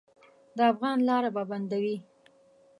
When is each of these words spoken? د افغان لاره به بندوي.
د 0.57 0.59
افغان 0.71 0.97
لاره 1.09 1.29
به 1.35 1.43
بندوي. 1.49 1.97